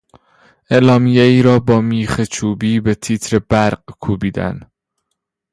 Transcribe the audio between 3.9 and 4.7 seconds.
کوبیدن